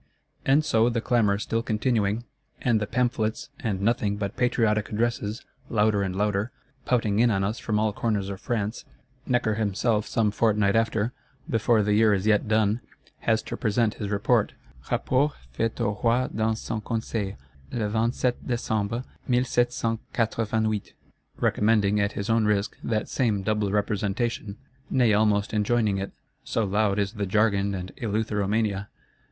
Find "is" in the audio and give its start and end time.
12.15-12.25, 26.97-27.13